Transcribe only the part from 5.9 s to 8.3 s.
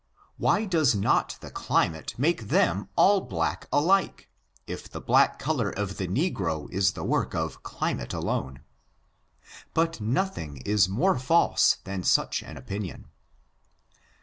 the negro is the work of climate